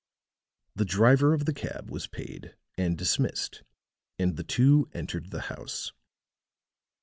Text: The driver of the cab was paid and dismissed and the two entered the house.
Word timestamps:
The 0.73 0.83
driver 0.83 1.31
of 1.31 1.45
the 1.45 1.53
cab 1.53 1.91
was 1.91 2.07
paid 2.07 2.55
and 2.75 2.97
dismissed 2.97 3.61
and 4.17 4.35
the 4.35 4.43
two 4.43 4.89
entered 4.95 5.29
the 5.29 5.41
house. 5.41 5.91